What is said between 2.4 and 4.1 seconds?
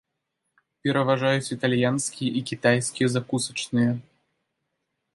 кітайскія закусачныя.